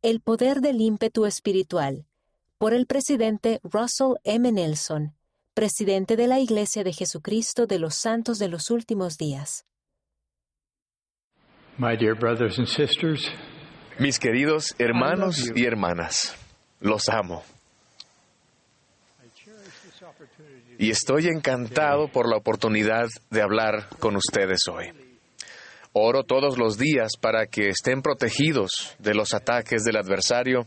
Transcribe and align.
El 0.00 0.20
poder 0.20 0.60
del 0.60 0.80
ímpetu 0.80 1.26
espiritual, 1.26 2.06
por 2.56 2.72
el 2.72 2.86
presidente 2.86 3.58
Russell 3.64 4.14
M. 4.22 4.52
Nelson, 4.52 5.16
presidente 5.54 6.14
de 6.14 6.28
la 6.28 6.38
Iglesia 6.38 6.84
de 6.84 6.92
Jesucristo 6.92 7.66
de 7.66 7.80
los 7.80 7.96
Santos 7.96 8.38
de 8.38 8.46
los 8.46 8.70
Últimos 8.70 9.18
Días. 9.18 9.64
My 11.78 11.96
dear 11.96 12.14
brothers 12.14 12.60
and 12.60 12.68
sisters, 12.68 13.28
Mis 13.98 14.20
queridos 14.20 14.72
hermanos 14.78 15.50
y 15.56 15.64
hermanas, 15.64 16.36
los 16.78 17.08
amo. 17.08 17.42
Y 20.78 20.90
estoy 20.90 21.26
encantado 21.26 22.06
por 22.06 22.28
la 22.28 22.36
oportunidad 22.36 23.08
de 23.30 23.42
hablar 23.42 23.88
con 23.98 24.14
ustedes 24.14 24.60
hoy. 24.68 25.07
Oro 26.00 26.22
todos 26.24 26.58
los 26.58 26.78
días 26.78 27.12
para 27.20 27.46
que 27.46 27.68
estén 27.68 28.02
protegidos 28.02 28.96
de 28.98 29.14
los 29.14 29.34
ataques 29.34 29.84
del 29.84 29.96
adversario 29.96 30.66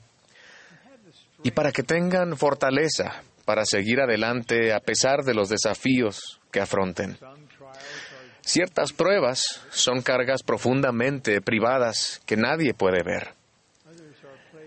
y 1.44 1.52
para 1.52 1.72
que 1.72 1.84
tengan 1.84 2.38
fortaleza 2.38 3.24
para 3.46 3.66
seguir 3.66 4.00
adelante 4.00 4.74
a 4.74 4.80
pesar 4.80 5.24
de 5.24 5.34
los 5.34 5.50
desafíos 5.50 6.40
que 6.52 6.60
afronten. 6.60 7.18
Ciertas 8.42 8.94
pruebas 8.94 9.44
son 9.70 10.02
cargas 10.02 10.44
profundamente 10.44 11.42
privadas 11.42 12.22
que 12.26 12.38
nadie 12.38 12.74
puede 12.74 13.04
ver. 13.04 13.34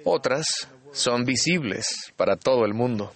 Otras 0.05 0.47
son 0.93 1.25
visibles 1.25 2.13
para 2.17 2.37
todo 2.37 2.65
el 2.65 2.75
mundo. 2.75 3.13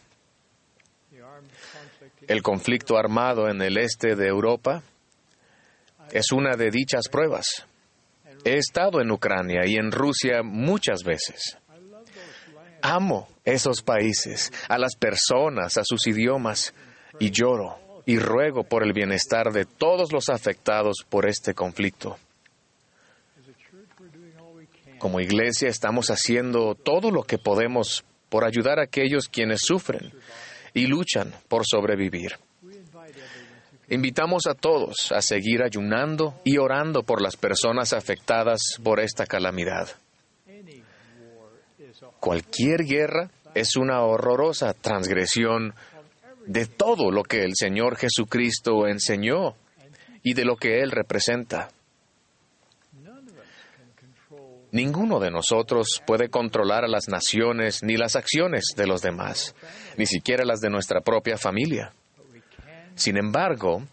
El 2.27 2.43
conflicto 2.43 2.99
armado 2.99 3.49
en 3.49 3.63
el 3.63 3.79
este 3.79 4.17
de 4.17 4.27
Europa 4.27 4.83
es 6.13 6.33
una 6.33 6.57
de 6.57 6.71
dichas 6.71 7.09
pruebas. 7.11 7.67
He 8.45 8.57
estado 8.57 9.01
en 9.01 9.11
Ucrania 9.11 9.67
y 9.67 9.77
en 9.77 9.91
Rusia 9.91 10.43
muchas 10.43 11.03
veces. 11.03 11.59
Amo 12.83 13.29
esos 13.45 13.83
países, 13.83 14.53
a 14.69 14.79
las 14.79 14.95
personas, 14.95 15.77
a 15.77 15.83
sus 15.85 16.07
idiomas, 16.07 16.73
y 17.19 17.31
lloro 17.31 17.79
y 18.07 18.19
ruego 18.19 18.65
por 18.65 18.85
el 18.85 18.93
bienestar 18.93 19.53
de 19.53 19.65
todos 19.65 20.13
los 20.13 20.29
afectados 20.29 21.05
por 21.09 21.29
este 21.29 21.55
conflicto. 21.55 22.17
Como 24.99 25.21
iglesia 25.21 25.69
estamos 25.69 26.09
haciendo 26.09 26.75
todo 26.75 27.11
lo 27.11 27.23
que 27.23 27.39
podemos 27.39 28.05
por 28.29 28.45
ayudar 28.45 28.79
a 28.79 28.85
aquellos 28.85 29.29
quienes 29.29 29.61
sufren 29.63 30.13
y 30.75 30.87
luchan 30.87 31.33
por 31.49 31.63
sobrevivir. 31.67 32.39
Invitamos 33.91 34.47
a 34.47 34.55
todos 34.55 35.13
a 35.13 35.23
seguir 35.23 35.63
ayunando 35.63 36.35
y 36.45 36.59
orando 36.59 37.03
por 37.03 37.23
las 37.23 37.37
personas 37.37 37.95
afectadas 37.95 38.61
por 38.83 39.01
esta 39.01 39.25
calamidad. 39.25 39.89
Cualquier 42.21 42.85
guerra 42.85 43.31
es 43.55 43.77
una 43.77 44.03
horrorosa 44.03 44.75
transgresión 44.75 45.75
de 46.47 46.67
todo 46.67 47.11
lo 47.11 47.23
que 47.23 47.45
el 47.45 47.53
Señor 47.55 47.97
Jesucristo 47.97 48.87
enseñó 48.87 49.55
y 50.23 50.35
de 50.35 50.45
lo 50.45 50.57
que 50.57 50.81
Él 50.81 50.91
representa. 50.91 51.69
Ninguno 54.71 55.19
de 55.19 55.31
nosotros 55.31 56.03
puede 56.07 56.29
controlar 56.29 56.85
a 56.85 56.89
las 56.89 57.09
naciones 57.09 57.83
ni 57.83 57.97
las 57.97 58.17
acciones 58.17 58.75
de 58.77 58.87
los 58.87 59.01
demás, 59.01 59.55
ni 59.97 60.05
siquiera 60.05 60.45
las 60.45 60.61
de 60.61 60.69
nuestra 60.69 61.01
propia 61.01 61.39
familia. 61.39 61.95
Sin 62.99 63.17
embargo, 63.17 63.85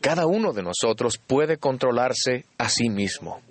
cada 0.00 0.26
uno 0.26 0.52
de 0.52 0.62
nosotros 0.62 1.18
puede 1.18 1.58
controlarse 1.58 2.46
a 2.58 2.68
sí 2.68 2.88
mismo. 2.88 3.42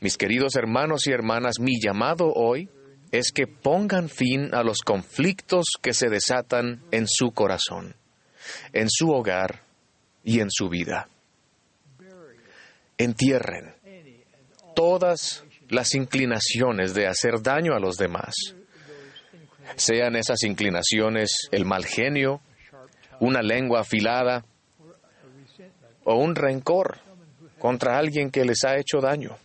Mis 0.00 0.18
queridos 0.18 0.56
hermanos 0.56 1.06
y 1.06 1.12
hermanas, 1.12 1.54
mi 1.58 1.80
llamado 1.80 2.30
hoy 2.34 2.68
es 3.12 3.32
que 3.32 3.46
pongan 3.46 4.10
fin 4.10 4.54
a 4.54 4.62
los 4.62 4.80
conflictos 4.82 5.64
que 5.80 5.94
se 5.94 6.10
desatan 6.10 6.82
en 6.90 7.06
su 7.08 7.32
corazón, 7.32 7.96
en 8.74 8.90
su 8.90 9.10
hogar 9.10 9.62
y 10.22 10.40
en 10.40 10.50
su 10.50 10.68
vida. 10.68 11.08
Entierren 12.98 13.74
todas 14.74 15.44
las 15.70 15.94
inclinaciones 15.94 16.92
de 16.92 17.06
hacer 17.06 17.40
daño 17.42 17.74
a 17.74 17.80
los 17.80 17.96
demás, 17.96 18.34
sean 19.76 20.14
esas 20.14 20.42
inclinaciones 20.42 21.48
el 21.52 21.64
mal 21.64 21.86
genio, 21.86 22.42
una 23.20 23.42
lengua 23.42 23.80
afilada 23.80 24.44
o 26.04 26.14
un 26.14 26.34
rencor 26.34 26.98
contra 27.58 27.98
alguien 27.98 28.30
que 28.30 28.44
les 28.44 28.64
ha 28.64 28.76
hecho 28.76 29.00
daño. 29.00 29.36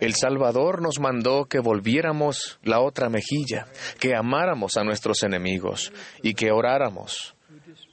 El 0.00 0.14
Salvador 0.14 0.80
nos 0.80 1.00
mandó 1.00 1.46
que 1.46 1.58
volviéramos 1.58 2.58
la 2.62 2.80
otra 2.80 3.08
mejilla, 3.08 3.66
que 3.98 4.14
amáramos 4.14 4.76
a 4.76 4.84
nuestros 4.84 5.22
enemigos 5.22 5.92
y 6.22 6.34
que 6.34 6.50
oráramos 6.50 7.34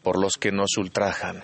por 0.01 0.21
los 0.21 0.35
que 0.35 0.51
nos 0.51 0.77
ultrajan. 0.77 1.43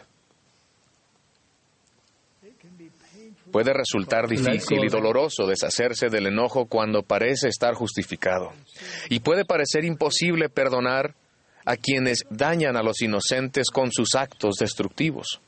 Puede 3.52 3.74
resultar 3.74 4.28
difícil 4.28 4.84
y 4.86 4.90
doloroso 4.90 5.48
deshacerse 5.48 6.10
del 6.10 6.28
enojo 6.28 6.68
cuando 6.68 7.02
parece 7.02 7.48
estar 7.48 7.74
justificado. 7.74 8.52
Y 9.10 9.22
puede 9.22 9.44
parecer 9.44 9.86
imposible 9.86 10.50
perdonar 10.50 11.16
a 11.70 11.78
quienes 11.78 12.26
dañan 12.32 12.76
a 12.78 12.82
los 12.82 13.00
inocentes 13.04 13.70
con 13.70 13.92
sus 13.92 14.16
actos 14.16 14.56
destructivos. 14.60 15.40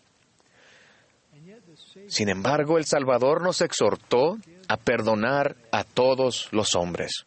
Sin 2.07 2.29
embargo, 2.29 2.77
el 2.77 2.85
Salvador 2.85 3.41
nos 3.41 3.59
exhortó 3.61 4.37
a 4.67 4.77
perdonar 4.77 5.55
a 5.71 5.83
todos 5.83 6.47
los 6.51 6.75
hombres. 6.75 7.25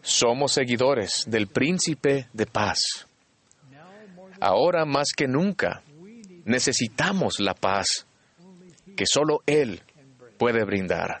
Somos 0.00 0.52
seguidores 0.52 1.24
del 1.26 1.48
príncipe 1.48 2.28
de 2.32 2.46
paz. 2.46 2.78
Ahora 4.40 4.86
más 4.86 5.08
que 5.14 5.28
nunca 5.28 5.82
necesitamos 6.46 7.40
la 7.40 7.52
paz 7.52 8.06
que 8.96 9.04
solo 9.04 9.40
Él 9.44 9.82
puede 10.38 10.64
brindar. 10.64 11.20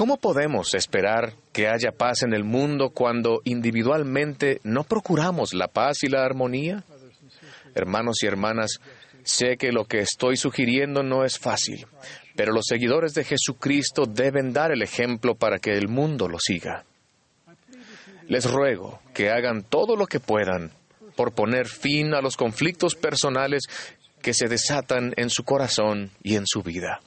¿Cómo 0.00 0.16
podemos 0.16 0.72
esperar 0.72 1.34
que 1.52 1.68
haya 1.68 1.92
paz 1.92 2.22
en 2.22 2.32
el 2.32 2.42
mundo 2.42 2.88
cuando 2.88 3.42
individualmente 3.44 4.58
no 4.64 4.82
procuramos 4.82 5.52
la 5.52 5.68
paz 5.68 6.04
y 6.04 6.08
la 6.08 6.24
armonía? 6.24 6.84
Hermanos 7.74 8.22
y 8.22 8.26
hermanas, 8.26 8.80
sé 9.24 9.58
que 9.58 9.72
lo 9.72 9.84
que 9.84 9.98
estoy 9.98 10.38
sugiriendo 10.38 11.02
no 11.02 11.26
es 11.26 11.38
fácil, 11.38 11.86
pero 12.34 12.50
los 12.50 12.64
seguidores 12.66 13.12
de 13.12 13.24
Jesucristo 13.24 14.06
deben 14.06 14.54
dar 14.54 14.72
el 14.72 14.80
ejemplo 14.80 15.34
para 15.34 15.58
que 15.58 15.76
el 15.76 15.88
mundo 15.88 16.28
lo 16.28 16.38
siga. 16.38 16.86
Les 18.26 18.50
ruego 18.50 19.02
que 19.12 19.28
hagan 19.28 19.64
todo 19.64 19.96
lo 19.96 20.06
que 20.06 20.18
puedan 20.18 20.70
por 21.14 21.32
poner 21.32 21.66
fin 21.66 22.14
a 22.14 22.22
los 22.22 22.38
conflictos 22.38 22.94
personales 22.94 23.64
que 24.22 24.32
se 24.32 24.48
desatan 24.48 25.12
en 25.18 25.28
su 25.28 25.44
corazón 25.44 26.10
y 26.22 26.36
en 26.36 26.46
su 26.46 26.62
vida. 26.62 27.00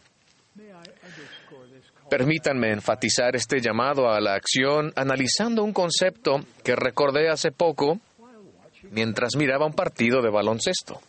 Permítanme 2.09 2.71
enfatizar 2.71 3.35
este 3.35 3.59
llamado 3.59 4.09
a 4.09 4.19
la 4.19 4.35
acción 4.35 4.91
analizando 4.95 5.63
un 5.63 5.73
concepto 5.73 6.43
que 6.63 6.75
recordé 6.75 7.29
hace 7.29 7.51
poco 7.51 7.99
mientras 8.91 9.35
miraba 9.35 9.65
un 9.65 9.73
partido 9.73 10.21
de 10.21 10.29
baloncesto. 10.29 11.01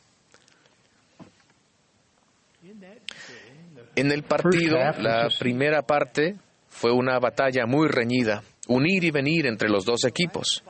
En 3.97 4.11
el 4.11 4.25
partido, 4.25 4.79
la 4.99 5.29
primera 5.39 5.83
parte 5.83 6.37
fue 6.69 6.91
una 6.91 7.19
batalla 7.21 7.67
muy 7.67 7.89
reñida, 7.89 8.43
unir 8.67 9.05
y 9.05 9.11
venir 9.11 9.47
entre 9.47 9.69
los 9.69 9.85
dos 9.85 10.05
equipos. 10.05 10.65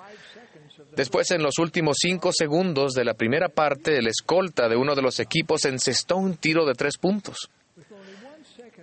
Después, 0.95 1.31
en 1.31 1.43
los 1.43 1.59
últimos 1.59 1.97
cinco 2.01 2.31
segundos 2.33 2.93
de 2.93 3.05
la 3.05 3.15
primera 3.15 3.49
parte, 3.49 3.97
el 3.99 4.07
escolta 4.07 4.69
de 4.69 4.77
uno 4.77 4.95
de 4.95 5.03
los 5.03 5.19
equipos 5.21 5.65
encestó 5.65 6.17
un 6.17 6.37
tiro 6.37 6.67
de 6.67 6.75
tres 6.75 6.99
puntos. 6.99 7.49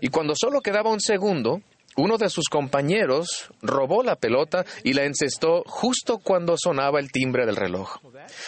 Y 0.01 0.09
cuando 0.09 0.34
solo 0.35 0.62
quedaba 0.62 0.92
un 0.92 1.00
segundo, 1.00 1.62
uno 1.98 2.18
de 2.18 2.30
sus 2.30 2.50
compañeros 2.50 3.50
robó 3.62 4.03
la 4.03 4.15
pelota 4.15 4.65
y 4.83 4.94
la 4.94 5.03
encestó 5.03 5.63
justo 5.65 6.18
cuando 6.18 6.56
sonaba 6.57 7.00
el 7.00 7.12
timbre 7.12 7.45
del 7.45 7.56
reloj. 7.56 7.98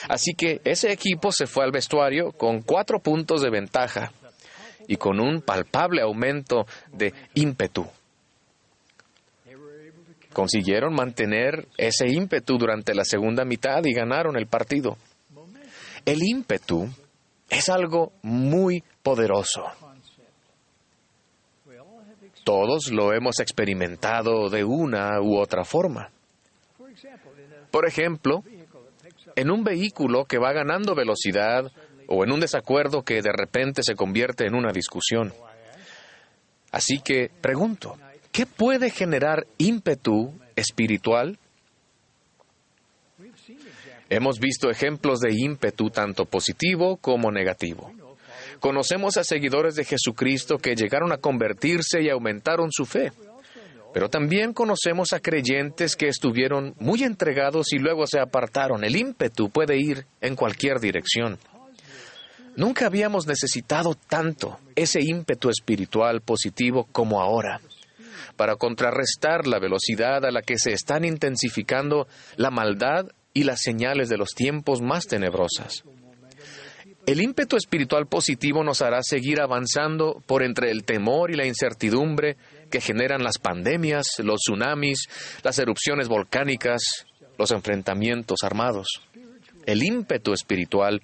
Así 0.08 0.34
que 0.34 0.62
ese 0.64 0.92
equipo 0.92 1.32
se 1.32 1.46
fue 1.46 1.64
al 1.64 1.72
vestuario 1.72 2.32
con 2.32 2.62
cuatro 2.62 3.00
puntos 3.00 3.42
de 3.42 3.50
ventaja 3.50 4.12
y 4.88 4.98
con 4.98 5.20
un 5.20 5.42
palpable 5.42 6.02
aumento 6.02 6.66
de 6.92 7.14
ímpetu. 7.36 7.88
Consiguieron 10.32 10.96
mantener 10.96 11.68
ese 11.78 12.08
ímpetu 12.08 12.58
durante 12.58 12.96
la 12.96 13.06
segunda 13.06 13.46
mitad 13.46 13.82
y 13.84 13.94
ganaron 13.94 14.36
el 14.36 14.48
partido. 14.48 14.98
El 16.06 16.24
ímpetu 16.24 16.90
es 17.50 17.70
algo 17.70 18.14
muy 18.24 18.84
poderoso. 19.04 19.64
Todos 22.44 22.92
lo 22.92 23.14
hemos 23.14 23.40
experimentado 23.40 24.50
de 24.50 24.64
una 24.64 25.22
u 25.22 25.38
otra 25.38 25.64
forma. 25.64 26.12
Por 27.72 27.88
ejemplo, 27.88 28.44
en 29.36 29.50
un 29.50 29.64
vehículo 29.64 30.26
que 30.26 30.38
va 30.38 30.54
ganando 30.54 30.96
velocidad 30.96 31.72
o 32.08 32.24
en 32.24 32.32
un 32.32 32.40
desacuerdo 32.40 33.04
que 33.04 33.22
de 33.22 33.32
repente 33.32 33.82
se 33.84 33.96
convierte 33.96 34.46
en 34.46 34.56
una 34.56 34.72
discusión. 34.72 35.34
Así 36.72 37.00
que 37.00 37.30
pregunto, 37.42 37.98
¿qué 38.32 38.46
puede 38.46 38.90
generar 38.90 39.46
ímpetu 39.58 40.34
espiritual? 40.56 41.38
Hemos 44.10 44.40
visto 44.40 44.70
ejemplos 44.70 45.20
de 45.20 45.34
ímpetu 45.34 45.90
tanto 45.90 46.26
positivo 46.26 46.98
como 46.98 47.32
negativo. 47.32 47.92
Conocemos 48.60 49.18
a 49.18 49.24
seguidores 49.24 49.76
de 49.76 49.84
Jesucristo 49.86 50.58
que 50.58 50.76
llegaron 50.76 51.12
a 51.12 51.18
convertirse 51.18 52.02
y 52.02 52.10
aumentaron 52.10 52.72
su 52.72 52.86
fe. 52.86 53.12
Pero 53.94 54.10
también 54.10 54.54
conocemos 54.54 55.14
a 55.14 55.20
creyentes 55.20 55.96
que 55.96 56.08
estuvieron 56.08 56.74
muy 56.80 57.04
entregados 57.04 57.74
y 57.74 57.78
luego 57.78 58.08
se 58.08 58.20
apartaron. 58.20 58.84
El 58.84 58.96
ímpetu 58.96 59.50
puede 59.50 59.78
ir 59.78 60.06
en 60.20 60.36
cualquier 60.36 60.80
dirección. 60.80 61.38
Nunca 62.56 62.86
habíamos 62.86 63.28
necesitado 63.28 63.96
tanto 63.96 64.60
ese 64.76 65.00
ímpetu 65.02 65.50
espiritual 65.50 66.22
positivo 66.22 66.88
como 66.92 67.22
ahora, 67.22 67.62
para 68.36 68.56
contrarrestar 68.56 69.48
la 69.48 69.60
velocidad 69.60 70.24
a 70.26 70.32
la 70.32 70.42
que 70.44 70.58
se 70.58 70.72
están 70.72 71.04
intensificando 71.04 72.08
la 72.36 72.52
maldad 72.52 73.08
y 73.34 73.44
las 73.44 73.62
señales 73.62 74.10
de 74.10 74.18
los 74.18 74.30
tiempos 74.36 74.82
más 74.82 75.06
tenebrosas. 75.06 75.84
El 77.06 77.20
ímpetu 77.20 77.58
espiritual 77.58 78.08
positivo 78.08 78.64
nos 78.64 78.82
hará 78.82 79.02
seguir 79.04 79.42
avanzando 79.42 80.24
por 80.26 80.42
entre 80.42 80.72
el 80.72 80.86
temor 80.86 81.32
y 81.32 81.36
la 81.36 81.46
incertidumbre 81.46 82.38
que 82.72 82.80
generan 82.80 83.24
las 83.24 83.40
pandemias, 83.40 84.08
los 84.20 84.40
tsunamis, 84.40 85.10
las 85.44 85.60
erupciones 85.60 86.08
volcánicas, 86.08 87.06
los 87.38 87.52
enfrentamientos 87.52 88.40
armados. 88.44 88.88
El 89.66 89.84
ímpetu 89.84 90.32
espiritual 90.32 91.02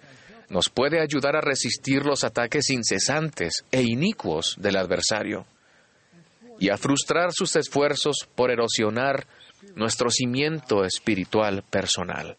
nos 0.50 0.70
puede 0.70 1.02
ayudar 1.02 1.36
a 1.36 1.42
resistir 1.42 2.06
los 2.06 2.24
ataques 2.24 2.70
incesantes 2.70 3.66
e 3.72 3.84
inicuos 3.84 4.56
del 4.58 4.78
adversario 4.78 5.46
y 6.60 6.70
a 6.70 6.78
frustrar 6.78 7.34
sus 7.34 7.58
esfuerzos 7.58 8.28
por 8.36 8.52
erosionar 8.52 9.28
nuestro 9.76 10.10
cimiento 10.10 10.86
espiritual 10.86 11.64
personal. 11.70 12.38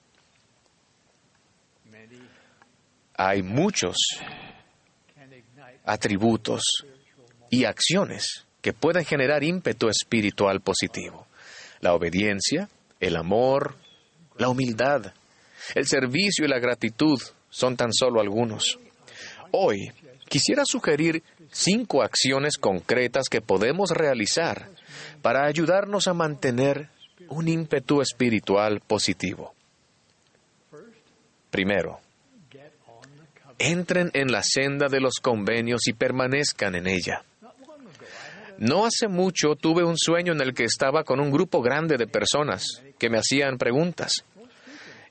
Hay 3.23 3.43
muchos 3.43 3.97
atributos 5.85 6.63
y 7.51 7.67
acciones 7.67 8.47
que 8.63 8.73
pueden 8.73 9.05
generar 9.05 9.45
ímpetu 9.45 9.91
espiritual 9.91 10.63
positivo. 10.63 11.27
La 11.81 11.93
obediencia, 11.93 12.71
el 12.99 13.17
amor, 13.17 13.77
la 14.39 14.49
humildad, 14.49 15.13
el 15.75 15.87
servicio 15.87 16.47
y 16.47 16.49
la 16.49 16.61
gratitud 16.61 17.21
son 17.51 17.77
tan 17.77 17.93
solo 17.93 18.23
algunos. 18.23 18.79
Hoy 19.51 19.93
quisiera 20.31 20.65
sugerir 20.65 21.23
cinco 21.53 22.03
acciones 22.03 22.57
concretas 22.57 23.29
que 23.29 23.43
podemos 23.43 23.91
realizar 23.91 24.71
para 25.21 25.45
ayudarnos 25.45 26.09
a 26.09 26.15
mantener 26.15 26.89
un 27.29 27.49
ímpetu 27.49 28.01
espiritual 28.01 28.81
positivo. 28.81 29.53
Primero, 31.51 32.01
entren 33.61 34.11
en 34.15 34.33
la 34.33 34.43
senda 34.43 34.89
de 34.89 35.01
los 35.01 35.17
convenios 35.23 35.87
y 35.87 35.93
permanezcan 35.93 36.75
en 36.75 36.89
ella. 36.89 37.23
No 38.59 38.85
hace 38.85 39.09
mucho 39.09 39.55
tuve 39.55 39.85
un 39.85 39.97
sueño 39.97 40.33
en 40.33 40.41
el 40.41 40.53
que 40.53 40.65
estaba 40.65 41.05
con 41.05 41.21
un 41.21 41.31
grupo 41.31 41.63
grande 41.63 41.97
de 41.97 42.07
personas 42.07 42.83
que 42.99 43.09
me 43.09 43.19
hacían 43.19 43.57
preguntas. 43.57 44.25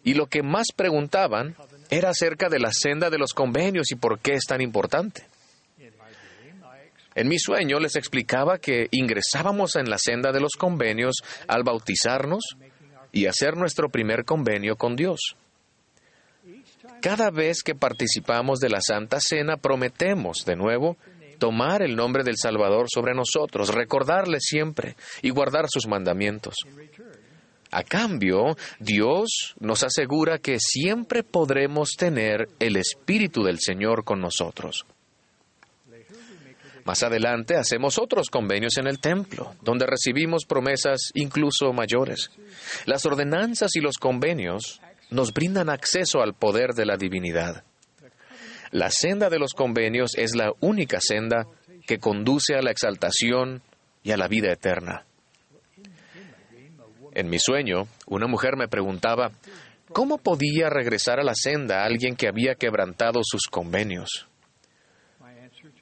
Y 0.03 0.13
lo 0.13 0.27
que 0.27 0.43
más 0.43 0.67
preguntaban 0.75 1.55
era 1.89 2.09
acerca 2.09 2.49
de 2.49 2.59
la 2.59 2.71
senda 2.71 3.09
de 3.09 3.17
los 3.17 3.33
convenios 3.33 3.91
y 3.91 3.95
por 3.95 4.19
qué 4.19 4.33
es 4.33 4.45
tan 4.45 4.61
importante. 4.61 5.25
En 7.15 7.27
mi 7.27 7.39
sueño 7.39 7.79
les 7.79 7.95
explicaba 7.95 8.59
que 8.59 8.87
ingresábamos 8.91 9.75
en 9.75 9.89
la 9.89 9.97
senda 9.97 10.31
de 10.31 10.39
los 10.39 10.53
convenios 10.57 11.15
al 11.47 11.63
bautizarnos 11.63 12.43
y 13.11 13.25
hacer 13.25 13.57
nuestro 13.57 13.89
primer 13.89 14.25
convenio 14.25 14.75
con 14.75 14.95
Dios. 14.95 15.35
Cada 17.01 17.31
vez 17.31 17.63
que 17.63 17.75
participamos 17.75 18.59
de 18.59 18.69
la 18.69 18.81
Santa 18.81 19.19
Cena 19.21 19.57
prometemos, 19.57 20.43
de 20.45 20.55
nuevo, 20.55 20.97
tomar 21.37 21.81
el 21.81 21.95
nombre 21.95 22.23
del 22.23 22.35
Salvador 22.37 22.87
sobre 22.93 23.13
nosotros, 23.13 23.73
recordarle 23.73 24.39
siempre 24.39 24.95
y 25.21 25.29
guardar 25.29 25.65
sus 25.69 25.87
mandamientos. 25.87 26.55
A 27.71 27.83
cambio, 27.83 28.57
Dios 28.79 29.55
nos 29.59 29.83
asegura 29.83 30.39
que 30.39 30.57
siempre 30.59 31.23
podremos 31.23 31.91
tener 31.97 32.49
el 32.59 32.75
Espíritu 32.75 33.43
del 33.43 33.59
Señor 33.59 34.03
con 34.03 34.19
nosotros. 34.19 34.85
Más 36.83 37.03
adelante 37.03 37.55
hacemos 37.55 37.99
otros 37.99 38.29
convenios 38.29 38.77
en 38.77 38.87
el 38.87 38.99
templo, 38.99 39.53
donde 39.61 39.85
recibimos 39.85 40.45
promesas 40.45 41.11
incluso 41.13 41.71
mayores. 41.71 42.31
Las 42.85 43.05
ordenanzas 43.05 43.75
y 43.75 43.79
los 43.79 43.97
convenios 43.97 44.81
nos 45.09 45.33
brindan 45.33 45.69
acceso 45.69 46.21
al 46.21 46.33
poder 46.33 46.73
de 46.73 46.85
la 46.85 46.97
divinidad. 46.97 47.63
La 48.71 48.89
senda 48.91 49.29
de 49.29 49.39
los 49.39 49.53
convenios 49.53 50.11
es 50.15 50.35
la 50.35 50.51
única 50.59 50.99
senda 51.01 51.47
que 51.87 51.97
conduce 51.97 52.55
a 52.55 52.61
la 52.61 52.71
exaltación 52.71 53.63
y 54.03 54.11
a 54.11 54.17
la 54.17 54.27
vida 54.27 54.51
eterna. 54.51 55.05
En 57.13 57.29
mi 57.29 57.39
sueño, 57.39 57.87
una 58.05 58.27
mujer 58.27 58.55
me 58.55 58.67
preguntaba, 58.67 59.31
¿cómo 59.91 60.19
podía 60.19 60.69
regresar 60.69 61.19
a 61.19 61.23
la 61.23 61.33
senda 61.33 61.83
alguien 61.83 62.15
que 62.15 62.27
había 62.27 62.53
quebrantado 62.53 63.21
sus 63.23 63.47
convenios? 63.49 64.27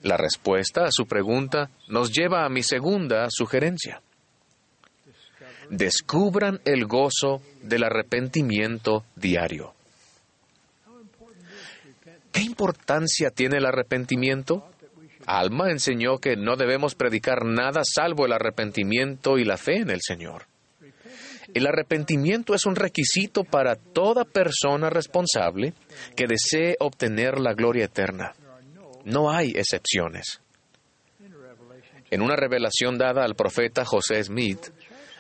La 0.02 0.16
respuesta 0.16 0.86
a 0.86 0.92
su 0.92 1.06
pregunta 1.06 1.70
nos 1.90 2.14
lleva 2.14 2.46
a 2.46 2.50
mi 2.50 2.64
segunda 2.64 3.28
sugerencia. 3.30 4.02
Descubran 5.70 6.60
el 6.66 6.86
gozo 6.86 7.42
del 7.62 7.84
arrepentimiento 7.84 9.06
diario. 9.16 9.74
¿Qué 12.32 12.42
importancia 12.42 13.30
tiene 13.32 13.58
el 13.58 13.66
arrepentimiento? 13.66 14.70
Alma 15.26 15.72
enseñó 15.72 16.20
que 16.20 16.38
no 16.38 16.56
debemos 16.56 16.96
predicar 16.96 17.44
nada 17.46 17.82
salvo 17.84 18.26
el 18.26 18.32
arrepentimiento 18.32 19.38
y 19.38 19.44
la 19.44 19.58
fe 19.58 19.78
en 19.78 19.90
el 19.90 20.02
Señor. 20.02 20.46
El 21.54 21.66
arrepentimiento 21.66 22.54
es 22.54 22.66
un 22.66 22.76
requisito 22.76 23.44
para 23.44 23.76
toda 23.76 24.26
persona 24.26 24.90
responsable 24.90 25.74
que 26.16 26.28
desee 26.28 26.76
obtener 26.80 27.40
la 27.40 27.54
gloria 27.54 27.86
eterna. 27.86 28.34
No 29.06 29.32
hay 29.32 29.52
excepciones. 29.52 30.42
En 32.10 32.22
una 32.22 32.36
revelación 32.36 32.98
dada 32.98 33.24
al 33.24 33.36
profeta 33.36 33.84
José 33.84 34.24
Smith, 34.24 34.68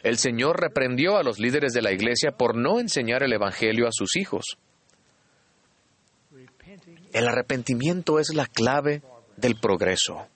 el 0.03 0.17
Señor 0.17 0.59
reprendió 0.61 1.17
a 1.17 1.23
los 1.23 1.39
líderes 1.39 1.73
de 1.73 1.81
la 1.81 1.91
iglesia 1.91 2.31
por 2.31 2.55
no 2.55 2.79
enseñar 2.79 3.23
el 3.23 3.33
Evangelio 3.33 3.87
a 3.87 3.91
sus 3.91 4.15
hijos. 4.15 4.57
El 7.13 7.27
arrepentimiento 7.27 8.19
es 8.19 8.33
la 8.33 8.45
clave 8.45 9.01
del 9.37 9.55
progreso. 9.55 10.27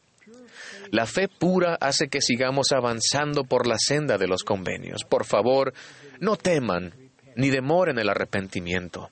La 0.89 1.05
fe 1.05 1.27
pura 1.27 1.77
hace 1.79 2.07
que 2.07 2.21
sigamos 2.21 2.71
avanzando 2.71 3.43
por 3.43 3.67
la 3.67 3.77
senda 3.77 4.17
de 4.17 4.27
los 4.27 4.43
convenios. 4.43 5.03
Por 5.05 5.25
favor, 5.25 5.73
no 6.19 6.35
teman 6.35 6.93
ni 7.35 7.49
demoren 7.49 7.97
el 7.97 8.09
arrepentimiento. 8.09 9.09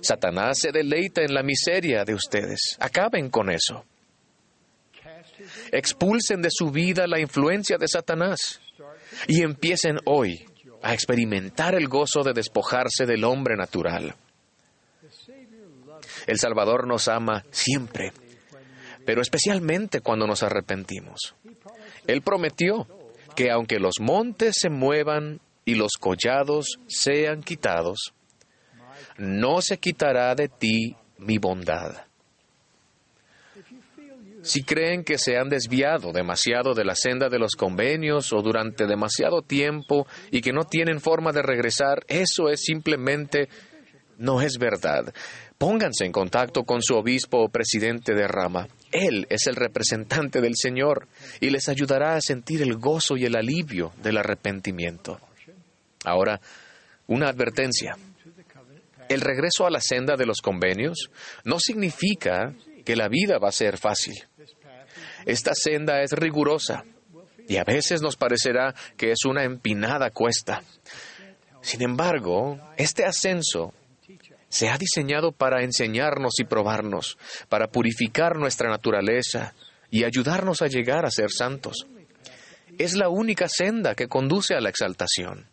Satanás 0.00 0.58
se 0.60 0.70
deleita 0.70 1.22
en 1.22 1.34
la 1.34 1.42
miseria 1.42 2.04
de 2.04 2.14
ustedes. 2.14 2.76
Acaben 2.78 3.28
con 3.28 3.50
eso. 3.50 3.84
Expulsen 5.72 6.40
de 6.40 6.50
su 6.50 6.70
vida 6.70 7.06
la 7.06 7.20
influencia 7.20 7.76
de 7.76 7.88
Satanás 7.88 8.60
y 9.26 9.42
empiecen 9.42 9.98
hoy 10.04 10.44
a 10.82 10.94
experimentar 10.94 11.74
el 11.74 11.88
gozo 11.88 12.22
de 12.22 12.32
despojarse 12.32 13.06
del 13.06 13.24
hombre 13.24 13.56
natural. 13.56 14.14
El 16.26 16.38
Salvador 16.38 16.86
nos 16.86 17.08
ama 17.08 17.44
siempre 17.50 18.12
pero 19.08 19.22
especialmente 19.22 20.02
cuando 20.02 20.26
nos 20.26 20.42
arrepentimos. 20.42 21.34
Él 22.06 22.20
prometió 22.20 22.86
que 23.34 23.50
aunque 23.50 23.78
los 23.78 24.00
montes 24.00 24.56
se 24.60 24.68
muevan 24.68 25.40
y 25.64 25.76
los 25.76 25.92
collados 25.98 26.78
sean 26.88 27.42
quitados, 27.42 28.12
no 29.16 29.62
se 29.62 29.78
quitará 29.78 30.34
de 30.34 30.50
ti 30.50 30.94
mi 31.16 31.38
bondad. 31.38 32.07
Si 34.48 34.62
creen 34.62 35.04
que 35.04 35.18
se 35.18 35.36
han 35.36 35.50
desviado 35.50 36.10
demasiado 36.10 36.72
de 36.72 36.82
la 36.82 36.94
senda 36.94 37.28
de 37.28 37.38
los 37.38 37.52
convenios 37.54 38.32
o 38.32 38.40
durante 38.40 38.86
demasiado 38.86 39.42
tiempo 39.42 40.06
y 40.30 40.40
que 40.40 40.54
no 40.54 40.64
tienen 40.64 41.02
forma 41.02 41.32
de 41.32 41.42
regresar, 41.42 42.02
eso 42.08 42.48
es 42.48 42.62
simplemente 42.62 43.50
no 44.16 44.40
es 44.40 44.56
verdad. 44.56 45.12
Pónganse 45.58 46.06
en 46.06 46.12
contacto 46.12 46.64
con 46.64 46.80
su 46.80 46.94
obispo 46.94 47.42
o 47.42 47.50
presidente 47.50 48.14
de 48.14 48.26
rama. 48.26 48.68
Él 48.90 49.26
es 49.28 49.46
el 49.48 49.54
representante 49.54 50.40
del 50.40 50.54
Señor 50.56 51.08
y 51.40 51.50
les 51.50 51.68
ayudará 51.68 52.14
a 52.14 52.22
sentir 52.22 52.62
el 52.62 52.78
gozo 52.78 53.18
y 53.18 53.26
el 53.26 53.36
alivio 53.36 53.92
del 54.02 54.16
arrepentimiento. 54.16 55.20
Ahora, 56.06 56.40
una 57.06 57.28
advertencia. 57.28 57.98
El 59.10 59.20
regreso 59.20 59.66
a 59.66 59.70
la 59.70 59.82
senda 59.82 60.16
de 60.16 60.24
los 60.24 60.38
convenios 60.40 61.10
no 61.44 61.58
significa 61.60 62.54
que 62.88 62.96
la 62.96 63.08
vida 63.08 63.38
va 63.38 63.50
a 63.50 63.52
ser 63.52 63.76
fácil. 63.76 64.14
Esta 65.28 65.52
senda 65.54 66.00
es 66.00 66.12
rigurosa 66.12 66.86
y 67.46 67.58
a 67.58 67.64
veces 67.64 68.00
nos 68.00 68.16
parecerá 68.16 68.74
que 68.96 69.10
es 69.10 69.26
una 69.26 69.44
empinada 69.44 70.10
cuesta. 70.10 70.62
Sin 71.60 71.82
embargo, 71.82 72.58
este 72.78 73.04
ascenso 73.04 73.74
se 74.48 74.70
ha 74.70 74.78
diseñado 74.78 75.32
para 75.32 75.62
enseñarnos 75.62 76.32
y 76.38 76.44
probarnos, 76.44 77.18
para 77.50 77.66
purificar 77.66 78.36
nuestra 78.38 78.70
naturaleza 78.70 79.52
y 79.90 80.04
ayudarnos 80.04 80.62
a 80.62 80.66
llegar 80.66 81.04
a 81.04 81.10
ser 81.10 81.30
santos. 81.30 81.86
Es 82.78 82.94
la 82.94 83.10
única 83.10 83.48
senda 83.50 83.94
que 83.94 84.08
conduce 84.08 84.54
a 84.54 84.62
la 84.62 84.70
exaltación. 84.70 85.46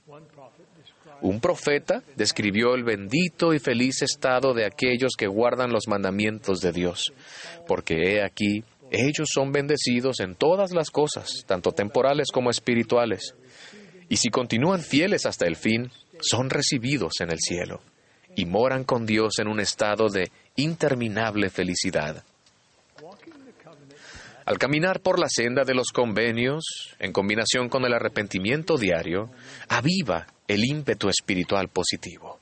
Un 1.19 1.41
profeta 1.41 2.01
describió 2.15 2.75
el 2.75 2.85
bendito 2.85 3.53
y 3.53 3.59
feliz 3.59 4.01
estado 4.03 4.53
de 4.53 4.65
aquellos 4.65 5.15
que 5.17 5.27
guardan 5.27 5.73
los 5.73 5.89
mandamientos 5.89 6.61
de 6.61 6.71
Dios, 6.71 7.13
porque 7.67 7.95
he 7.95 8.23
aquí, 8.23 8.63
ellos 8.95 9.29
son 9.33 9.51
bendecidos 9.51 10.19
en 10.19 10.35
todas 10.35 10.71
las 10.71 10.89
cosas, 10.89 11.43
tanto 11.45 11.71
temporales 11.71 12.27
como 12.31 12.49
espirituales, 12.49 13.35
y 14.09 14.17
si 14.17 14.29
continúan 14.29 14.81
fieles 14.81 15.25
hasta 15.25 15.45
el 15.45 15.55
fin, 15.55 15.91
son 16.19 16.49
recibidos 16.49 17.13
en 17.19 17.31
el 17.31 17.39
cielo, 17.39 17.81
y 18.35 18.45
moran 18.45 18.83
con 18.83 19.05
Dios 19.05 19.39
en 19.39 19.47
un 19.47 19.59
estado 19.59 20.09
de 20.09 20.31
interminable 20.55 21.49
felicidad. 21.49 22.23
Al 24.45 24.59
caminar 24.59 25.01
por 25.01 25.19
la 25.19 25.27
senda 25.27 25.63
de 25.63 25.73
los 25.73 25.87
convenios, 25.91 26.63
en 26.99 27.11
combinación 27.11 27.67
con 27.67 27.83
el 27.83 27.93
arrepentimiento 27.93 28.77
diario, 28.77 29.31
aviva 29.67 30.27
el 30.47 30.63
ímpetu 30.63 31.09
espiritual 31.09 31.69
positivo. 31.69 32.39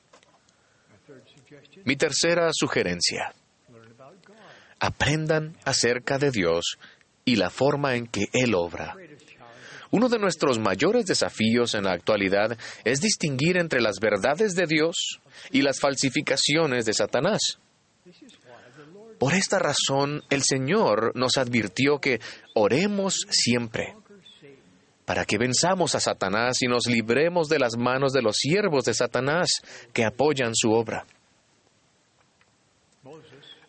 Mi 1.84 1.96
tercera 1.96 2.50
sugerencia. 2.52 3.32
Aprendan 4.84 5.56
acerca 5.64 6.18
de 6.18 6.30
Dios 6.30 6.76
y 7.24 7.36
la 7.36 7.48
forma 7.48 7.94
en 7.94 8.06
que 8.06 8.26
Él 8.34 8.54
obra. 8.54 8.94
Uno 9.90 10.10
de 10.10 10.18
nuestros 10.18 10.58
mayores 10.58 11.06
desafíos 11.06 11.74
en 11.74 11.84
la 11.84 11.92
actualidad 11.92 12.58
es 12.84 13.00
distinguir 13.00 13.56
entre 13.56 13.80
las 13.80 13.98
verdades 13.98 14.54
de 14.54 14.66
Dios 14.66 15.20
y 15.50 15.62
las 15.62 15.80
falsificaciones 15.80 16.84
de 16.84 16.92
Satanás. 16.92 17.58
Por 19.18 19.32
esta 19.32 19.58
razón, 19.58 20.22
el 20.28 20.42
Señor 20.42 21.12
nos 21.14 21.38
advirtió 21.38 21.98
que 21.98 22.20
oremos 22.54 23.26
siempre, 23.30 23.96
para 25.06 25.24
que 25.24 25.38
venzamos 25.38 25.94
a 25.94 26.00
Satanás 26.00 26.60
y 26.60 26.66
nos 26.66 26.86
libremos 26.88 27.48
de 27.48 27.58
las 27.58 27.78
manos 27.78 28.12
de 28.12 28.20
los 28.20 28.36
siervos 28.36 28.84
de 28.84 28.92
Satanás 28.92 29.48
que 29.94 30.04
apoyan 30.04 30.54
su 30.54 30.72
obra. 30.72 31.06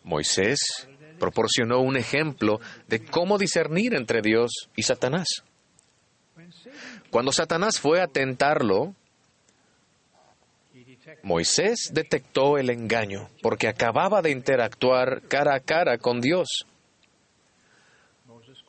Moisés 0.06 0.60
proporcionó 1.18 1.80
un 1.80 1.96
ejemplo 1.96 2.60
de 2.88 3.04
cómo 3.04 3.38
discernir 3.38 3.94
entre 3.94 4.22
Dios 4.22 4.68
y 4.76 4.82
Satanás. 4.82 5.26
Cuando 7.10 7.32
Satanás 7.32 7.80
fue 7.80 8.00
a 8.00 8.06
tentarlo, 8.06 8.94
Moisés 11.22 11.90
detectó 11.92 12.58
el 12.58 12.70
engaño 12.70 13.28
porque 13.42 13.68
acababa 13.68 14.22
de 14.22 14.30
interactuar 14.30 15.22
cara 15.28 15.54
a 15.54 15.60
cara 15.60 15.98
con 15.98 16.20
Dios. 16.20 16.66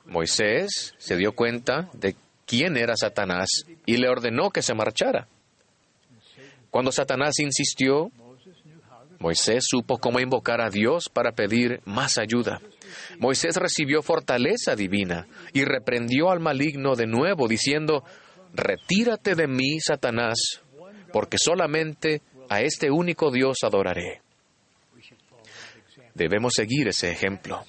Moisés 0.05 0.95
se 0.97 1.17
dio 1.17 1.33
cuenta 1.33 1.89
de 1.93 2.15
quién 2.45 2.77
era 2.77 2.95
Satanás 2.95 3.47
y 3.85 3.97
le 3.97 4.07
ordenó 4.07 4.51
que 4.51 4.61
se 4.61 4.73
marchara. 4.73 5.27
Cuando 6.69 6.91
Satanás 6.91 7.39
insistió, 7.39 8.11
Moisés 9.19 9.65
supo 9.67 9.97
cómo 9.97 10.19
invocar 10.19 10.61
a 10.61 10.69
Dios 10.69 11.09
para 11.09 11.31
pedir 11.31 11.81
más 11.85 12.17
ayuda. 12.17 12.61
Moisés 13.19 13.55
recibió 13.55 14.01
fortaleza 14.01 14.75
divina 14.75 15.27
y 15.53 15.63
reprendió 15.63 16.29
al 16.29 16.39
maligno 16.39 16.95
de 16.95 17.07
nuevo, 17.07 17.47
diciendo, 17.47 18.03
Retírate 18.53 19.35
de 19.35 19.47
mí, 19.47 19.79
Satanás, 19.79 20.61
porque 21.11 21.37
solamente 21.37 22.21
a 22.49 22.61
este 22.61 22.91
único 22.91 23.31
Dios 23.31 23.57
adoraré. 23.63 24.21
Debemos 26.13 26.53
seguir 26.55 26.87
ese 26.87 27.11
ejemplo. 27.11 27.63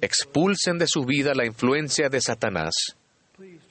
Expulsen 0.00 0.78
de 0.78 0.86
su 0.86 1.04
vida 1.04 1.32
la 1.34 1.46
influencia 1.46 2.08
de 2.08 2.20
Satanás. 2.20 2.74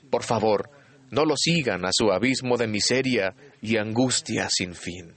Por 0.10 0.24
favor, 0.24 0.70
no 1.12 1.26
lo 1.26 1.36
sigan 1.38 1.86
a 1.86 1.90
su 1.92 2.12
abismo 2.12 2.58
de 2.58 2.68
miseria 2.68 3.36
y 3.62 3.78
angustia 3.78 4.48
sin 4.50 4.74
fin. 4.74 5.14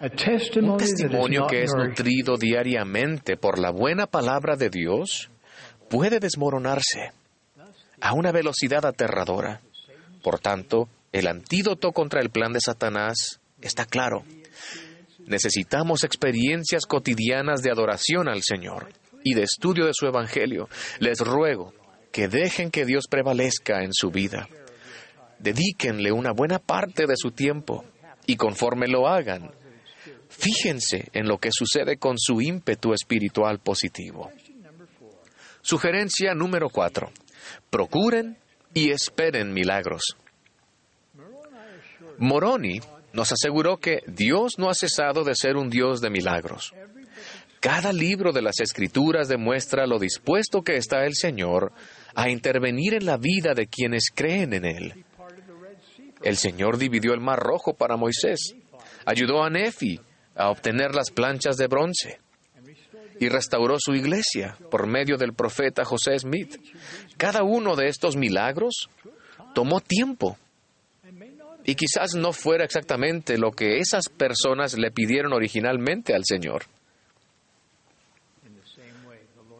Un 0.00 0.76
testimonio 0.76 1.46
que 1.46 1.62
es 1.62 1.72
nutrido 1.74 2.36
diariamente 2.36 3.36
por 3.36 3.58
la 3.58 3.70
buena 3.70 4.06
palabra 4.06 4.56
de 4.56 4.68
Dios 4.68 5.30
puede 5.88 6.18
desmoronarse 6.18 7.12
a 8.00 8.12
una 8.12 8.32
velocidad 8.32 8.84
aterradora. 8.84 9.60
Por 10.22 10.40
tanto, 10.40 10.88
el 11.12 11.26
antídoto 11.26 11.92
contra 11.92 12.20
el 12.20 12.30
plan 12.30 12.52
de 12.52 12.60
Satanás 12.60 13.40
está 13.60 13.86
claro. 13.86 14.24
Necesitamos 15.26 16.04
experiencias 16.04 16.86
cotidianas 16.86 17.62
de 17.62 17.70
adoración 17.70 18.28
al 18.28 18.42
Señor 18.42 18.88
y 19.22 19.34
de 19.34 19.42
estudio 19.42 19.86
de 19.86 19.94
su 19.94 20.06
Evangelio. 20.06 20.68
Les 20.98 21.20
ruego 21.20 21.72
que 22.12 22.28
dejen 22.28 22.70
que 22.70 22.84
Dios 22.84 23.06
prevalezca 23.08 23.82
en 23.84 23.92
su 23.92 24.10
vida. 24.10 24.48
Dedíquenle 25.38 26.12
una 26.12 26.32
buena 26.32 26.58
parte 26.58 27.06
de 27.06 27.16
su 27.16 27.30
tiempo 27.30 27.84
y 28.26 28.36
conforme 28.36 28.86
lo 28.86 29.08
hagan, 29.08 29.50
fíjense 30.28 31.08
en 31.12 31.26
lo 31.26 31.38
que 31.38 31.50
sucede 31.52 31.96
con 31.96 32.18
su 32.18 32.40
ímpetu 32.40 32.92
espiritual 32.92 33.58
positivo. 33.58 34.30
Sugerencia 35.62 36.34
número 36.34 36.68
cuatro. 36.68 37.10
Procuren 37.70 38.36
y 38.74 38.90
esperen 38.90 39.52
milagros. 39.52 40.16
Moroni 42.18 42.80
nos 43.12 43.32
aseguró 43.32 43.78
que 43.78 44.02
Dios 44.06 44.58
no 44.58 44.68
ha 44.68 44.74
cesado 44.74 45.24
de 45.24 45.34
ser 45.34 45.56
un 45.56 45.70
Dios 45.70 46.00
de 46.00 46.10
milagros. 46.10 46.74
Cada 47.60 47.92
libro 47.92 48.32
de 48.32 48.42
las 48.42 48.60
Escrituras 48.60 49.28
demuestra 49.28 49.86
lo 49.86 49.98
dispuesto 49.98 50.62
que 50.62 50.76
está 50.76 51.06
el 51.06 51.14
Señor 51.14 51.72
a 52.14 52.28
intervenir 52.28 52.92
en 52.94 53.06
la 53.06 53.16
vida 53.16 53.54
de 53.54 53.68
quienes 53.68 54.10
creen 54.14 54.52
en 54.52 54.64
Él. 54.66 55.04
El 56.22 56.36
Señor 56.36 56.76
dividió 56.76 57.14
el 57.14 57.20
mar 57.20 57.38
rojo 57.38 57.74
para 57.74 57.96
Moisés, 57.96 58.54
ayudó 59.06 59.42
a 59.42 59.48
Nefi 59.48 60.00
a 60.34 60.50
obtener 60.50 60.94
las 60.94 61.10
planchas 61.10 61.56
de 61.56 61.66
bronce 61.66 62.20
y 63.20 63.28
restauró 63.28 63.76
su 63.78 63.94
iglesia 63.94 64.56
por 64.70 64.86
medio 64.86 65.16
del 65.16 65.34
profeta 65.34 65.84
José 65.84 66.18
Smith. 66.18 66.56
Cada 67.16 67.42
uno 67.42 67.76
de 67.76 67.88
estos 67.88 68.16
milagros 68.16 68.88
tomó 69.54 69.80
tiempo 69.80 70.36
y 71.64 71.74
quizás 71.76 72.14
no 72.14 72.32
fuera 72.32 72.64
exactamente 72.64 73.38
lo 73.38 73.52
que 73.52 73.78
esas 73.78 74.08
personas 74.08 74.76
le 74.76 74.90
pidieron 74.90 75.32
originalmente 75.32 76.14
al 76.14 76.24
Señor. 76.24 76.64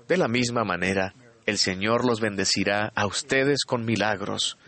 De 0.07 0.19
la 0.19 0.29
misma 0.29 0.65
manera, 0.65 1.15
el 1.47 1.57
Señor 1.57 2.05
los 2.05 2.21
bendecirá 2.21 2.93
a 2.95 3.07
ustedes 3.07 3.65
con 3.65 3.85
milagros 3.85 4.59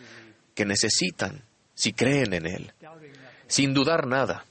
que 0.55 0.65
necesitan 0.65 1.43
si 1.75 1.93
creen 1.93 2.33
en 2.33 2.47
Él, 2.47 2.73
sin 3.47 3.75
dudar 3.75 4.07
nada. 4.07 4.47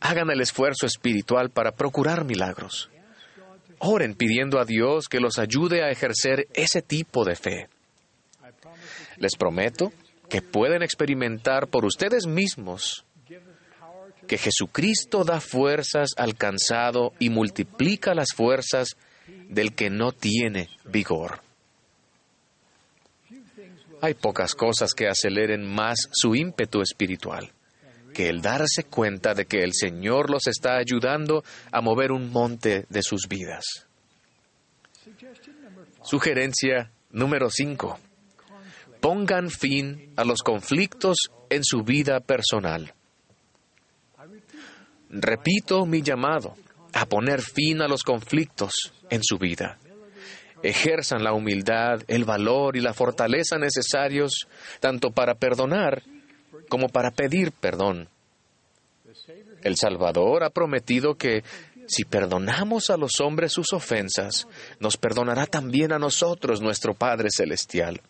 Hagan 0.00 0.30
el 0.30 0.40
esfuerzo 0.40 0.86
espiritual 0.86 1.50
para 1.50 1.72
procurar 1.72 2.24
milagros. 2.24 2.90
Oren 3.78 4.14
pidiendo 4.14 4.58
a 4.58 4.64
Dios 4.64 5.08
que 5.08 5.20
los 5.20 5.38
ayude 5.38 5.82
a 5.82 5.90
ejercer 5.90 6.48
ese 6.54 6.82
tipo 6.82 7.24
de 7.24 7.36
fe. 7.36 7.68
Les 9.16 9.36
prometo 9.36 9.92
que 10.28 10.42
pueden 10.42 10.82
experimentar 10.82 11.68
por 11.68 11.84
ustedes 11.84 12.26
mismos 12.26 13.04
que 14.26 14.38
Jesucristo 14.38 15.24
da 15.24 15.40
fuerzas 15.40 16.10
al 16.16 16.36
cansado 16.36 17.12
y 17.18 17.30
multiplica 17.30 18.14
las 18.14 18.32
fuerzas 18.34 18.96
del 19.48 19.74
que 19.74 19.90
no 19.90 20.12
tiene 20.12 20.68
vigor. 20.84 21.40
Hay 24.00 24.14
pocas 24.14 24.54
cosas 24.54 24.94
que 24.94 25.08
aceleren 25.08 25.66
más 25.66 26.08
su 26.12 26.34
ímpetu 26.34 26.80
espiritual 26.80 27.52
que 28.14 28.28
el 28.28 28.40
darse 28.40 28.84
cuenta 28.84 29.34
de 29.34 29.46
que 29.46 29.62
el 29.62 29.72
Señor 29.74 30.30
los 30.30 30.46
está 30.46 30.76
ayudando 30.76 31.44
a 31.70 31.80
mover 31.80 32.12
un 32.12 32.30
monte 32.30 32.86
de 32.88 33.02
sus 33.02 33.28
vidas. 33.28 33.64
Sugerencia 36.02 36.90
número 37.10 37.48
5 37.50 37.98
pongan 39.00 39.50
fin 39.50 40.12
a 40.16 40.24
los 40.24 40.42
conflictos 40.42 41.16
en 41.48 41.64
su 41.64 41.82
vida 41.82 42.20
personal. 42.20 42.92
Repito 45.08 45.86
mi 45.86 46.02
llamado 46.02 46.54
a 46.92 47.06
poner 47.06 47.40
fin 47.40 47.82
a 47.82 47.88
los 47.88 48.02
conflictos 48.02 48.92
en 49.10 49.22
su 49.22 49.38
vida. 49.38 49.78
Ejerzan 50.62 51.24
la 51.24 51.32
humildad, 51.32 52.02
el 52.06 52.24
valor 52.24 52.76
y 52.76 52.80
la 52.80 52.92
fortaleza 52.92 53.56
necesarios 53.58 54.46
tanto 54.78 55.10
para 55.10 55.34
perdonar 55.34 56.02
como 56.70 56.88
para 56.88 57.10
pedir 57.10 57.52
perdón. 57.52 58.08
El 59.62 59.76
Salvador 59.76 60.42
ha 60.44 60.50
prometido 60.50 61.16
que 61.16 61.44
Si 61.86 62.04
perdonamos 62.04 62.88
a 62.88 62.96
los 62.96 63.18
hombres 63.20 63.52
sus 63.52 63.72
ofensas, 63.72 64.46
nos 64.78 64.96
perdonará 64.96 65.46
también 65.46 65.92
a 65.92 65.98
nosotros 65.98 66.60
nuestro 66.60 66.94
Padre 66.94 67.30
Celestial. 67.30 68.00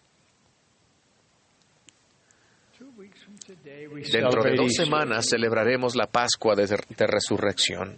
Dentro 4.13 4.43
de 4.43 4.55
dos 4.55 4.75
semanas 4.75 5.27
celebraremos 5.29 5.97
la 5.97 6.07
Pascua 6.07 6.55
de, 6.55 6.67
Resurrección. 7.07 7.97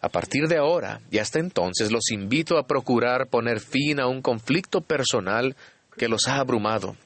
A 0.00 0.08
partir 0.08 0.46
de 0.46 0.58
ahora 0.58 1.00
y 1.10 1.18
hasta 1.18 1.38
entonces 1.38 1.90
los 1.90 2.10
invito 2.10 2.58
a 2.58 2.66
procurar 2.66 3.28
poner 3.28 3.60
fin 3.60 3.98
a 3.98 4.06
un 4.06 4.22
conflicto 4.22 4.80
personal 4.80 5.56
que 5.96 6.08
los 6.08 6.28
ha 6.28 6.36
abrumado. 6.36 6.96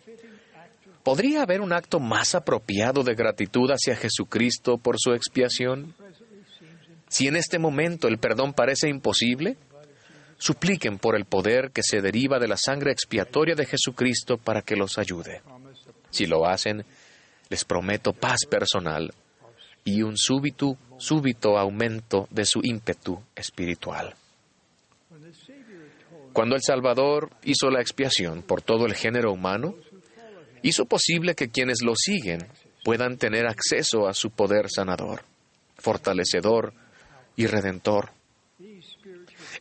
¿Podría 1.10 1.42
haber 1.42 1.60
un 1.60 1.72
acto 1.72 1.98
más 1.98 2.36
apropiado 2.36 3.02
de 3.02 3.16
gratitud 3.16 3.68
hacia 3.72 3.96
Jesucristo 3.96 4.78
por 4.78 4.94
su 4.96 5.12
expiación? 5.12 5.92
Si 7.08 7.26
en 7.26 7.34
este 7.34 7.58
momento 7.58 8.06
el 8.06 8.18
perdón 8.18 8.52
parece 8.52 8.88
imposible, 8.88 9.56
supliquen 10.38 11.00
por 11.00 11.16
el 11.16 11.24
poder 11.24 11.72
que 11.72 11.82
se 11.82 12.00
deriva 12.00 12.38
de 12.38 12.46
la 12.46 12.56
sangre 12.56 12.92
expiatoria 12.92 13.56
de 13.56 13.66
Jesucristo 13.66 14.36
para 14.38 14.62
que 14.62 14.76
los 14.76 14.98
ayude. 14.98 15.42
Si 16.10 16.26
lo 16.26 16.46
hacen, 16.46 16.84
les 17.48 17.64
prometo 17.64 18.12
paz 18.12 18.46
personal 18.48 19.12
y 19.82 20.02
un 20.02 20.16
súbito, 20.16 20.78
súbito 20.98 21.58
aumento 21.58 22.28
de 22.30 22.44
su 22.44 22.60
ímpetu 22.62 23.20
espiritual. 23.34 24.14
Cuando 26.32 26.54
el 26.54 26.62
Salvador 26.62 27.30
hizo 27.42 27.68
la 27.68 27.80
expiación 27.80 28.42
por 28.42 28.62
todo 28.62 28.86
el 28.86 28.94
género 28.94 29.32
humano, 29.32 29.74
hizo 30.62 30.84
posible 30.86 31.34
que 31.34 31.50
quienes 31.50 31.82
lo 31.82 31.94
siguen 31.96 32.46
puedan 32.84 33.16
tener 33.16 33.46
acceso 33.46 34.08
a 34.08 34.14
su 34.14 34.30
poder 34.30 34.70
sanador, 34.70 35.22
fortalecedor 35.76 36.72
y 37.36 37.46
redentor. 37.46 38.10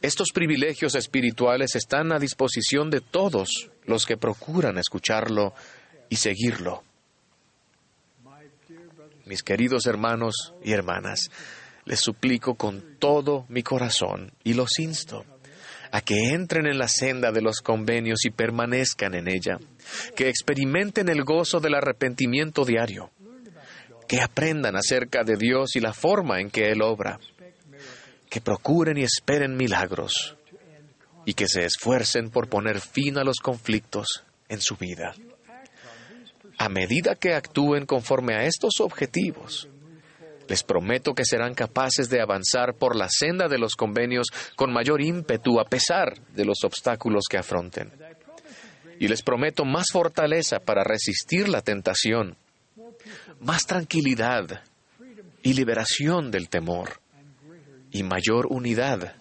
Estos 0.01 0.29
privilegios 0.33 0.95
espirituales 0.95 1.75
están 1.75 2.11
a 2.11 2.19
disposición 2.19 2.89
de 2.89 3.01
todos 3.01 3.69
los 3.85 4.05
que 4.05 4.17
procuran 4.17 4.77
escucharlo 4.77 5.53
y 6.09 6.17
seguirlo. 6.17 6.83
Mis 9.25 9.43
queridos 9.43 9.85
hermanos 9.85 10.53
y 10.63 10.71
hermanas, 10.71 11.29
les 11.85 11.99
suplico 11.99 12.55
con 12.55 12.97
todo 12.99 13.45
mi 13.49 13.63
corazón 13.63 14.31
y 14.43 14.53
los 14.53 14.79
insto 14.79 15.25
a 15.91 16.01
que 16.01 16.33
entren 16.33 16.67
en 16.67 16.77
la 16.77 16.87
senda 16.87 17.31
de 17.31 17.41
los 17.41 17.61
convenios 17.61 18.25
y 18.25 18.29
permanezcan 18.29 19.15
en 19.15 19.27
ella, 19.27 19.59
que 20.15 20.29
experimenten 20.29 21.09
el 21.09 21.23
gozo 21.23 21.59
del 21.59 21.75
arrepentimiento 21.75 22.65
diario, 22.65 23.11
que 24.07 24.21
aprendan 24.21 24.75
acerca 24.75 25.23
de 25.23 25.35
Dios 25.35 25.75
y 25.75 25.79
la 25.79 25.93
forma 25.93 26.39
en 26.39 26.49
que 26.49 26.71
Él 26.71 26.81
obra, 26.81 27.19
que 28.29 28.41
procuren 28.41 28.97
y 28.97 29.03
esperen 29.03 29.57
milagros 29.57 30.35
y 31.25 31.33
que 31.33 31.47
se 31.47 31.65
esfuercen 31.65 32.29
por 32.29 32.49
poner 32.49 32.79
fin 32.79 33.17
a 33.17 33.23
los 33.23 33.39
conflictos 33.39 34.23
en 34.47 34.61
su 34.61 34.75
vida. 34.75 35.13
A 36.57 36.69
medida 36.69 37.15
que 37.15 37.33
actúen 37.33 37.85
conforme 37.85 38.35
a 38.35 38.45
estos 38.45 38.79
objetivos, 38.79 39.69
les 40.49 40.63
prometo 40.63 41.13
que 41.13 41.23
serán 41.23 41.53
capaces 41.53 42.09
de 42.09 42.21
avanzar 42.21 42.73
por 42.73 42.95
la 42.95 43.07
senda 43.09 43.47
de 43.47 43.59
los 43.59 43.75
convenios 43.75 44.27
con 44.55 44.73
mayor 44.73 45.01
ímpetu 45.01 45.59
a 45.59 45.65
pesar 45.65 46.19
de 46.33 46.43
los 46.43 46.63
obstáculos 46.63 47.25
que 47.29 47.37
afronten. 47.37 47.91
Y 48.99 49.07
les 49.07 49.21
prometo 49.21 49.63
más 49.63 49.87
fortaleza 49.93 50.59
para 50.59 50.83
resistir 50.83 51.47
la 51.47 51.61
tentación, 51.61 52.35
más 53.39 53.61
tranquilidad 53.61 54.63
y 55.43 55.53
liberación 55.53 56.31
del 56.31 56.49
temor 56.49 56.99
y 57.91 58.03
mayor 58.03 58.47
unidad 58.49 59.15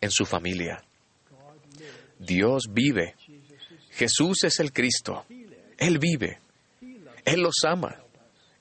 en 0.00 0.10
su 0.10 0.26
familia. 0.26 0.84
Dios 2.18 2.64
vive. 2.70 3.14
Jesús 3.90 4.44
es 4.44 4.60
el 4.60 4.72
Cristo. 4.72 5.24
Él 5.78 5.98
vive. 5.98 6.38
Él 7.24 7.40
los 7.40 7.56
ama 7.66 7.96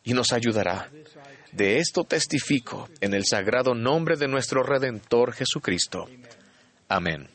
y 0.03 0.13
nos 0.13 0.31
ayudará. 0.31 0.89
De 1.55 1.77
esto 1.77 2.03
testifico 2.03 2.89
en 2.99 3.13
el 3.13 3.23
sagrado 3.25 3.73
nombre 3.73 4.17
de 4.17 4.27
nuestro 4.27 4.61
Redentor 4.61 5.31
Jesucristo. 5.31 6.09
Amén. 6.89 7.29